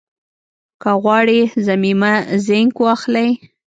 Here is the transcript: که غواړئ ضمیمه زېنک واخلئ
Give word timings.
که 0.81 0.91
غواړئ 1.03 1.41
ضمیمه 1.65 2.13
زېنک 2.45 2.75
واخلئ 2.83 3.29